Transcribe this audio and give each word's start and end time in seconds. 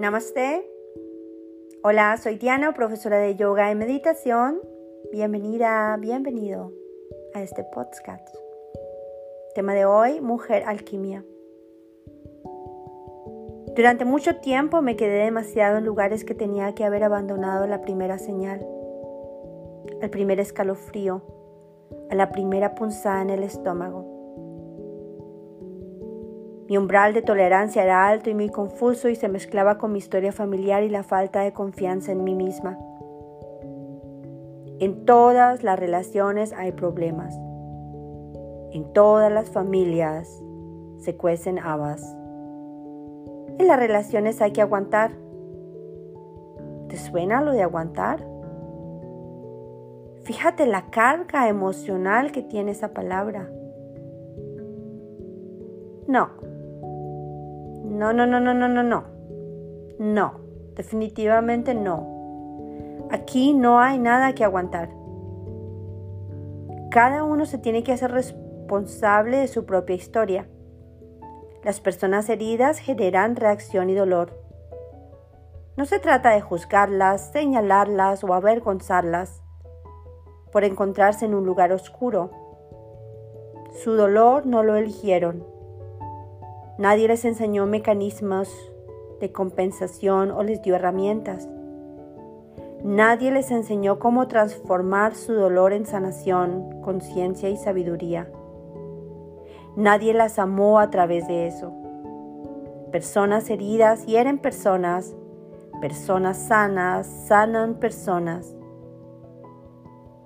Namaste. 0.00 0.66
Hola, 1.82 2.16
soy 2.16 2.38
Diana, 2.38 2.72
profesora 2.72 3.18
de 3.18 3.36
yoga 3.36 3.70
y 3.70 3.74
meditación. 3.74 4.58
Bienvenida, 5.12 5.94
bienvenido 6.00 6.72
a 7.34 7.42
este 7.42 7.64
podcast. 7.64 8.26
Tema 9.54 9.74
de 9.74 9.84
hoy, 9.84 10.22
mujer 10.22 10.62
alquimia. 10.64 11.22
Durante 13.76 14.06
mucho 14.06 14.36
tiempo 14.36 14.80
me 14.80 14.96
quedé 14.96 15.22
demasiado 15.22 15.76
en 15.76 15.84
lugares 15.84 16.24
que 16.24 16.34
tenía 16.34 16.74
que 16.74 16.84
haber 16.84 17.04
abandonado 17.04 17.66
la 17.66 17.82
primera 17.82 18.16
señal, 18.16 18.66
el 20.00 20.08
primer 20.08 20.40
escalofrío, 20.40 21.20
a 22.08 22.14
la 22.14 22.32
primera 22.32 22.74
punzada 22.74 23.20
en 23.20 23.28
el 23.28 23.42
estómago 23.42 24.19
mi 26.70 26.78
umbral 26.78 27.12
de 27.14 27.22
tolerancia 27.22 27.82
era 27.82 28.06
alto 28.06 28.30
y 28.30 28.34
muy 28.34 28.48
confuso 28.48 29.08
y 29.08 29.16
se 29.16 29.28
mezclaba 29.28 29.76
con 29.76 29.90
mi 29.90 29.98
historia 29.98 30.30
familiar 30.30 30.84
y 30.84 30.88
la 30.88 31.02
falta 31.02 31.40
de 31.40 31.52
confianza 31.52 32.12
en 32.12 32.22
mí 32.22 32.36
misma. 32.36 32.78
En 34.78 35.04
todas 35.04 35.64
las 35.64 35.76
relaciones 35.76 36.52
hay 36.52 36.70
problemas. 36.70 37.34
En 38.70 38.92
todas 38.92 39.32
las 39.32 39.50
familias 39.50 40.40
se 40.98 41.16
cuecen 41.16 41.58
habas. 41.58 42.04
En 43.58 43.66
las 43.66 43.80
relaciones 43.80 44.40
hay 44.40 44.52
que 44.52 44.62
aguantar. 44.62 45.10
¿Te 46.86 46.96
suena 46.98 47.42
lo 47.42 47.50
de 47.50 47.64
aguantar? 47.64 48.24
Fíjate 50.22 50.66
la 50.66 50.88
carga 50.90 51.48
emocional 51.48 52.30
que 52.30 52.42
tiene 52.42 52.70
esa 52.70 52.94
palabra. 52.94 53.50
No, 56.06 56.30
no, 57.90 58.12
no, 58.12 58.24
no, 58.24 58.38
no, 58.38 58.54
no, 58.54 58.68
no, 58.68 58.84
no. 58.84 59.04
No, 59.98 60.40
definitivamente 60.76 61.74
no. 61.74 63.08
Aquí 63.10 63.52
no 63.52 63.80
hay 63.80 63.98
nada 63.98 64.32
que 64.32 64.44
aguantar. 64.44 64.90
Cada 66.92 67.24
uno 67.24 67.46
se 67.46 67.58
tiene 67.58 67.82
que 67.82 67.92
hacer 67.92 68.12
responsable 68.12 69.38
de 69.38 69.48
su 69.48 69.66
propia 69.66 69.96
historia. 69.96 70.48
Las 71.64 71.80
personas 71.80 72.28
heridas 72.28 72.78
generan 72.78 73.34
reacción 73.34 73.90
y 73.90 73.94
dolor. 73.94 74.40
No 75.76 75.84
se 75.84 75.98
trata 75.98 76.30
de 76.30 76.40
juzgarlas, 76.40 77.32
señalarlas 77.32 78.22
o 78.22 78.34
avergonzarlas 78.34 79.42
por 80.52 80.62
encontrarse 80.62 81.24
en 81.24 81.34
un 81.34 81.44
lugar 81.44 81.72
oscuro. 81.72 82.30
Su 83.82 83.94
dolor 83.94 84.46
no 84.46 84.62
lo 84.62 84.76
eligieron 84.76 85.44
Nadie 86.80 87.08
les 87.08 87.26
enseñó 87.26 87.66
mecanismos 87.66 88.48
de 89.20 89.30
compensación 89.30 90.30
o 90.30 90.42
les 90.42 90.62
dio 90.62 90.76
herramientas. 90.76 91.46
Nadie 92.82 93.30
les 93.30 93.50
enseñó 93.50 93.98
cómo 93.98 94.28
transformar 94.28 95.14
su 95.14 95.34
dolor 95.34 95.74
en 95.74 95.84
sanación, 95.84 96.80
conciencia 96.80 97.50
y 97.50 97.58
sabiduría. 97.58 98.32
Nadie 99.76 100.14
las 100.14 100.38
amó 100.38 100.78
a 100.78 100.88
través 100.88 101.28
de 101.28 101.48
eso. 101.48 101.70
Personas 102.90 103.50
heridas 103.50 104.06
hieren 104.06 104.38
personas, 104.38 105.14
personas 105.82 106.38
sanas 106.38 107.06
sanan 107.06 107.74
personas. 107.74 108.56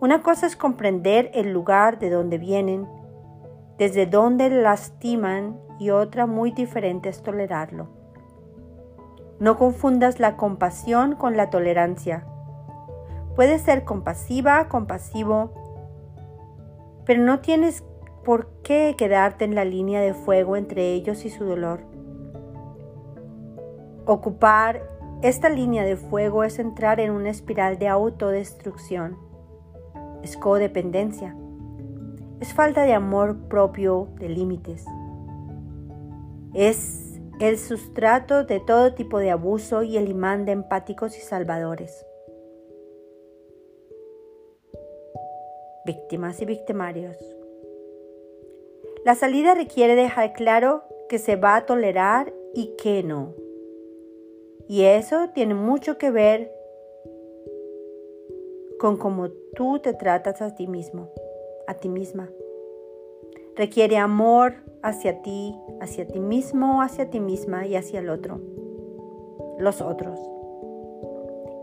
Una 0.00 0.22
cosa 0.22 0.46
es 0.46 0.56
comprender 0.56 1.30
el 1.34 1.52
lugar 1.52 1.98
de 1.98 2.08
donde 2.08 2.38
vienen, 2.38 2.88
desde 3.76 4.06
donde 4.06 4.48
lastiman 4.48 5.67
y 5.78 5.90
otra 5.90 6.26
muy 6.26 6.50
diferente 6.50 7.08
es 7.08 7.22
tolerarlo. 7.22 7.88
No 9.40 9.56
confundas 9.56 10.18
la 10.18 10.36
compasión 10.36 11.14
con 11.14 11.36
la 11.36 11.50
tolerancia. 11.50 12.24
Puedes 13.36 13.62
ser 13.62 13.84
compasiva, 13.84 14.68
compasivo, 14.68 15.52
pero 17.04 17.22
no 17.22 17.38
tienes 17.40 17.84
por 18.24 18.48
qué 18.62 18.96
quedarte 18.98 19.44
en 19.44 19.54
la 19.54 19.64
línea 19.64 20.00
de 20.00 20.12
fuego 20.12 20.56
entre 20.56 20.92
ellos 20.92 21.24
y 21.24 21.30
su 21.30 21.44
dolor. 21.44 21.80
Ocupar 24.06 24.82
esta 25.22 25.48
línea 25.48 25.84
de 25.84 25.96
fuego 25.96 26.44
es 26.44 26.58
entrar 26.58 27.00
en 27.00 27.10
una 27.10 27.30
espiral 27.30 27.78
de 27.78 27.88
autodestrucción. 27.88 29.16
Es 30.22 30.36
codependencia. 30.36 31.36
Es 32.40 32.54
falta 32.54 32.82
de 32.82 32.94
amor 32.94 33.36
propio, 33.48 34.08
de 34.18 34.28
límites. 34.28 34.84
Es 36.60 37.20
el 37.38 37.56
sustrato 37.56 38.42
de 38.42 38.58
todo 38.58 38.92
tipo 38.92 39.20
de 39.20 39.30
abuso 39.30 39.84
y 39.84 39.96
el 39.96 40.08
imán 40.08 40.44
de 40.44 40.50
empáticos 40.50 41.16
y 41.16 41.20
salvadores. 41.20 42.04
Víctimas 45.86 46.42
y 46.42 46.46
victimarios. 46.46 47.16
La 49.04 49.14
salida 49.14 49.54
requiere 49.54 49.94
dejar 49.94 50.32
claro 50.32 50.82
que 51.08 51.20
se 51.20 51.36
va 51.36 51.54
a 51.54 51.64
tolerar 51.64 52.34
y 52.54 52.74
que 52.74 53.04
no. 53.04 53.36
Y 54.66 54.82
eso 54.82 55.30
tiene 55.32 55.54
mucho 55.54 55.96
que 55.96 56.10
ver 56.10 56.52
con 58.80 58.96
cómo 58.96 59.30
tú 59.54 59.78
te 59.78 59.94
tratas 59.94 60.42
a 60.42 60.56
ti 60.56 60.66
mismo, 60.66 61.12
a 61.68 61.74
ti 61.74 61.88
misma. 61.88 62.28
Requiere 63.54 63.96
amor 63.96 64.67
hacia 64.82 65.22
ti, 65.22 65.56
hacia 65.80 66.06
ti 66.06 66.20
mismo, 66.20 66.82
hacia 66.82 67.10
ti 67.10 67.20
misma 67.20 67.66
y 67.66 67.76
hacia 67.76 68.00
el 68.00 68.10
otro, 68.10 68.40
los 69.58 69.80
otros. 69.80 70.18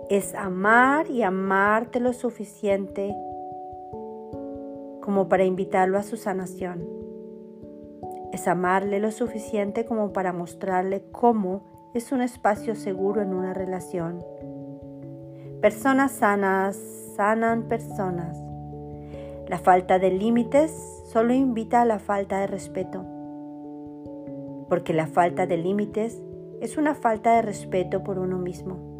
Es 0.09 0.35
amar 0.35 1.09
y 1.09 1.23
amarte 1.23 1.99
lo 1.99 2.13
suficiente 2.13 3.15
como 5.01 5.27
para 5.29 5.45
invitarlo 5.45 5.97
a 5.97 6.03
su 6.03 6.17
sanación. 6.17 6.87
Es 8.31 8.47
amarle 8.47 8.99
lo 8.99 9.11
suficiente 9.11 9.85
como 9.85 10.11
para 10.13 10.33
mostrarle 10.33 11.03
cómo 11.11 11.61
es 11.93 12.11
un 12.11 12.21
espacio 12.21 12.75
seguro 12.75 13.21
en 13.21 13.33
una 13.33 13.53
relación. 13.53 14.23
Personas 15.61 16.11
sanas 16.11 16.75
sanan 17.15 17.63
personas. 17.63 18.37
La 19.47 19.59
falta 19.59 19.99
de 19.99 20.09
límites 20.09 20.71
solo 21.05 21.31
invita 21.31 21.83
a 21.83 21.85
la 21.85 21.99
falta 21.99 22.39
de 22.39 22.47
respeto, 22.47 23.05
porque 24.69 24.91
la 24.91 25.05
falta 25.05 25.45
de 25.45 25.57
límites 25.57 26.19
es 26.61 26.77
una 26.77 26.95
falta 26.95 27.35
de 27.35 27.43
respeto 27.43 28.03
por 28.03 28.17
uno 28.17 28.39
mismo. 28.39 28.95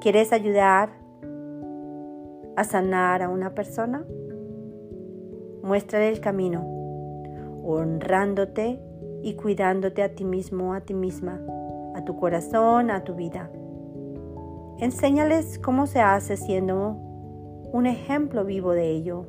¿Quieres 0.00 0.32
ayudar 0.32 0.90
a 2.56 2.62
sanar 2.62 3.22
a 3.22 3.28
una 3.28 3.56
persona? 3.56 4.06
Muéstrale 5.64 6.08
el 6.08 6.20
camino, 6.20 6.64
honrándote 7.64 8.80
y 9.24 9.34
cuidándote 9.34 10.04
a 10.04 10.14
ti 10.14 10.24
mismo, 10.24 10.74
a 10.74 10.82
ti 10.82 10.94
misma, 10.94 11.40
a 11.96 12.04
tu 12.04 12.16
corazón, 12.16 12.92
a 12.92 13.02
tu 13.02 13.16
vida. 13.16 13.50
Enséñales 14.78 15.58
cómo 15.58 15.88
se 15.88 15.98
hace 16.00 16.36
siendo 16.36 17.07
un 17.72 17.86
ejemplo 17.86 18.44
vivo 18.44 18.72
de 18.72 18.90
ello. 18.90 19.26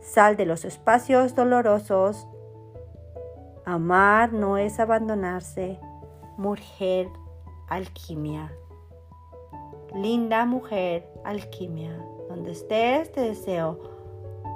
Sal 0.00 0.36
de 0.36 0.46
los 0.46 0.64
espacios 0.64 1.34
dolorosos. 1.34 2.26
Amar 3.64 4.32
no 4.32 4.56
es 4.56 4.80
abandonarse. 4.80 5.78
Mujer 6.36 7.08
alquimia. 7.68 8.52
Linda 9.94 10.46
mujer 10.46 11.06
alquimia. 11.24 11.96
Donde 12.28 12.52
estés 12.52 13.12
te 13.12 13.20
deseo 13.20 13.78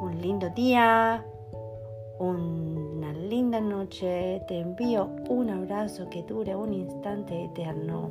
un 0.00 0.20
lindo 0.20 0.48
día, 0.50 1.24
una 2.18 3.12
linda 3.12 3.60
noche. 3.60 4.42
Te 4.48 4.60
envío 4.60 5.10
un 5.28 5.50
abrazo 5.50 6.08
que 6.08 6.22
dure 6.22 6.56
un 6.56 6.72
instante 6.72 7.44
eterno. 7.44 8.10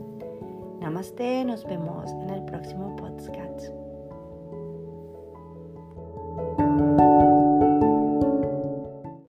Namaste, 0.83 1.45
nos 1.45 1.63
vemos 1.63 2.11
en 2.11 2.29
el 2.29 2.43
próximo 2.43 2.93
podcast. 2.97 3.82